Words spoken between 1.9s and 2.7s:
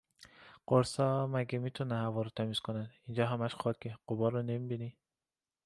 هوا رو تمیز